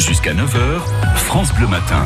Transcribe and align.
Jusqu'à 0.00 0.32
9h, 0.32 0.80
France 1.14 1.52
Bleu 1.52 1.66
Matin. 1.66 2.02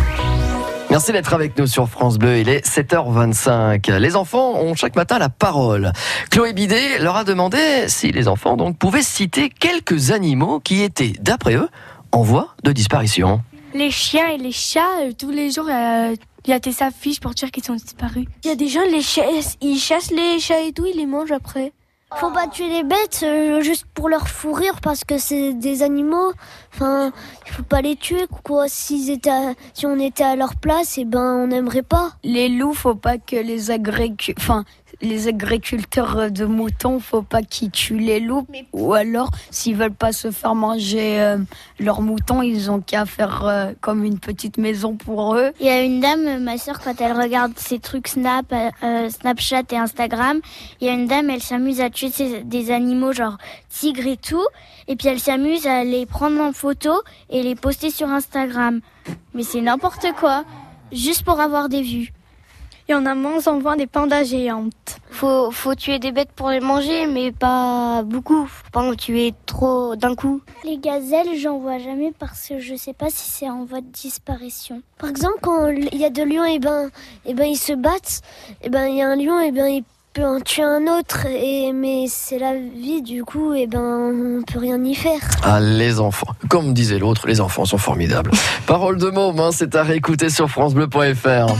Merci 0.90 1.12
d'être 1.12 1.32
avec 1.32 1.56
nous 1.56 1.68
sur 1.68 1.88
France 1.88 2.18
Bleu. 2.18 2.38
Il 2.38 2.48
est 2.48 2.66
7h25. 2.66 3.98
Les 3.98 4.16
enfants 4.16 4.54
ont 4.56 4.74
chaque 4.74 4.96
matin 4.96 5.20
la 5.20 5.28
parole. 5.28 5.92
Chloé 6.28 6.52
Bidet 6.54 6.98
leur 6.98 7.14
a 7.14 7.22
demandé 7.22 7.84
si 7.86 8.10
les 8.10 8.26
enfants 8.26 8.56
donc 8.56 8.78
pouvaient 8.78 9.00
citer 9.00 9.48
quelques 9.48 10.10
animaux 10.10 10.58
qui 10.58 10.82
étaient, 10.82 11.12
d'après 11.20 11.54
eux, 11.54 11.68
en 12.10 12.22
voie 12.22 12.56
de 12.64 12.72
disparition. 12.72 13.42
Les 13.74 13.92
chiens 13.92 14.28
et 14.28 14.38
les 14.38 14.52
chats, 14.52 14.80
euh, 15.02 15.12
tous 15.16 15.30
les 15.30 15.52
jours, 15.52 15.68
euh, 15.70 16.16
il 16.46 16.50
y 16.50 16.52
a 16.52 16.58
des 16.58 16.82
affiches 16.82 17.20
pour 17.20 17.30
dire 17.30 17.52
qu'ils 17.52 17.64
sont 17.64 17.74
disparus. 17.74 18.26
Il 18.42 18.48
y 18.48 18.50
a 18.50 18.56
des 18.56 18.68
gens, 18.68 18.82
les 18.90 19.02
chassent, 19.02 19.56
ils 19.62 19.78
chassent 19.78 20.10
les 20.10 20.40
chats 20.40 20.60
et 20.62 20.72
tout, 20.72 20.84
ils 20.84 20.98
les 20.98 21.06
mangent 21.06 21.32
après. 21.32 21.72
Faut 22.16 22.30
pas 22.30 22.46
tuer 22.46 22.68
les 22.68 22.84
bêtes 22.84 23.20
euh, 23.24 23.60
juste 23.60 23.86
pour 23.92 24.08
leur 24.08 24.28
fou 24.28 24.52
rire 24.52 24.76
parce 24.82 25.04
que 25.04 25.18
c'est 25.18 25.52
des 25.52 25.82
animaux. 25.82 26.32
Enfin, 26.72 27.12
il 27.46 27.52
faut 27.52 27.62
pas 27.64 27.82
les 27.82 27.96
tuer 27.96 28.26
quoi. 28.44 28.66
S'ils 28.68 29.10
étaient, 29.10 29.30
à- 29.30 29.54
si 29.74 29.84
on 29.86 29.98
était 29.98 30.24
à 30.24 30.36
leur 30.36 30.54
place, 30.56 30.96
et 30.96 31.04
ben 31.04 31.34
on 31.42 31.48
n'aimerait 31.48 31.82
pas. 31.82 32.12
Les 32.22 32.48
loups, 32.48 32.72
faut 32.74 32.94
pas 32.94 33.18
que 33.18 33.36
les 33.36 33.70
agriculteurs, 33.70 34.34
enfin, 34.38 34.64
les 35.02 35.28
agriculteurs 35.28 36.30
de 36.30 36.44
moutons, 36.44 37.00
faut 37.00 37.22
pas 37.22 37.42
qu'ils 37.42 37.70
tuent 37.70 37.98
les 37.98 38.20
loups. 38.20 38.46
Ou 38.72 38.94
alors, 38.94 39.30
s'ils 39.50 39.76
veulent 39.76 39.92
pas 39.92 40.12
se 40.12 40.30
faire 40.30 40.54
manger 40.54 41.20
euh, 41.20 41.38
leurs 41.78 42.00
moutons, 42.00 42.42
ils 42.42 42.70
ont 42.70 42.80
qu'à 42.80 43.04
faire 43.06 43.44
euh, 43.46 43.72
comme 43.80 44.04
une 44.04 44.18
petite 44.18 44.56
maison 44.58 44.94
pour 44.96 45.34
eux. 45.36 45.50
Il 45.60 45.66
y 45.66 45.70
a 45.70 45.82
une 45.82 46.00
dame, 46.00 46.42
ma 46.42 46.56
soeur, 46.58 46.80
quand 46.80 47.00
elle 47.00 47.12
regarde 47.12 47.52
ses 47.58 47.78
trucs 47.78 48.08
Snap, 48.08 48.52
euh, 48.52 49.10
Snapchat 49.10 49.62
et 49.72 49.76
Instagram, 49.76 50.40
il 50.80 50.86
y 50.86 50.90
a 50.90 50.94
une 50.94 51.06
dame, 51.06 51.30
elle 51.30 51.42
s'amuse 51.42 51.80
à 51.80 51.90
tuer 51.90 52.10
ses- 52.10 52.42
des 52.42 52.70
animaux 52.70 53.12
genre 53.12 53.36
tigres 53.68 54.06
et 54.06 54.16
tout, 54.16 54.46
et 54.88 54.96
puis 54.96 55.08
elle 55.08 55.20
s'amuse 55.20 55.66
à 55.66 55.84
les 55.84 56.06
prendre 56.06 56.40
en 56.40 56.52
photo 56.52 56.92
et 57.28 57.42
les 57.42 57.54
poster 57.56 57.90
sur 57.90 58.08
Instagram. 58.08 58.80
Mais 59.34 59.42
c'est 59.42 59.60
n'importe 59.60 60.06
quoi, 60.18 60.44
juste 60.92 61.24
pour 61.24 61.40
avoir 61.40 61.68
des 61.68 61.82
vues. 61.82 62.12
Il 62.86 62.92
y 62.92 62.94
en 62.94 63.06
a 63.06 63.14
moins 63.14 63.46
en 63.48 63.60
moins 63.60 63.76
des 63.76 63.86
pandas 63.86 64.24
géantes. 64.24 64.98
Faut, 65.10 65.50
faut 65.50 65.74
tuer 65.74 65.98
des 65.98 66.12
bêtes 66.12 66.32
pour 66.36 66.50
les 66.50 66.60
manger, 66.60 67.06
mais 67.06 67.32
pas 67.32 68.02
beaucoup. 68.02 68.44
Faut 68.46 68.70
pas 68.72 68.82
en 68.82 68.94
tuer 68.94 69.32
trop 69.46 69.96
d'un 69.96 70.14
coup. 70.14 70.42
Les 70.64 70.76
gazelles, 70.76 71.38
j'en 71.40 71.58
vois 71.58 71.78
jamais 71.78 72.12
parce 72.18 72.48
que 72.48 72.58
je 72.58 72.74
sais 72.74 72.92
pas 72.92 73.08
si 73.08 73.30
c'est 73.30 73.48
en 73.48 73.64
voie 73.64 73.80
de 73.80 73.86
disparition. 73.86 74.82
Par 74.98 75.08
exemple, 75.08 75.38
quand 75.40 75.68
il 75.68 75.96
y 75.96 76.04
a 76.04 76.10
deux 76.10 76.26
lions, 76.26 76.44
et 76.44 76.58
ben, 76.58 76.90
et 77.24 77.32
ben 77.32 77.46
ils 77.46 77.56
se 77.56 77.72
battent. 77.72 78.20
Et 78.62 78.68
ben 78.68 78.86
il 78.88 78.98
y 78.98 79.02
a 79.02 79.08
un 79.08 79.16
lion, 79.16 79.40
et 79.40 79.50
ben 79.50 79.66
il 79.66 79.84
peut 80.12 80.26
en 80.26 80.40
tuer 80.40 80.64
un 80.64 80.86
autre. 80.86 81.24
Et 81.24 81.72
mais 81.72 82.04
c'est 82.08 82.38
la 82.38 82.54
vie, 82.54 83.00
du 83.00 83.24
coup, 83.24 83.54
et 83.54 83.66
ben 83.66 84.40
on 84.40 84.42
peut 84.42 84.58
rien 84.58 84.82
y 84.84 84.94
faire. 84.94 85.20
Ah, 85.42 85.58
les 85.58 86.00
enfants. 86.00 86.34
Comme 86.50 86.74
disait 86.74 86.98
l'autre, 86.98 87.26
les 87.26 87.40
enfants 87.40 87.64
sont 87.64 87.78
formidables. 87.78 88.30
Parole 88.66 88.98
de 88.98 89.08
môme, 89.08 89.40
hein, 89.40 89.50
c'est 89.52 89.74
à 89.74 89.84
réécouter 89.84 90.28
sur 90.28 90.50
FranceBleu.fr. 90.50 91.54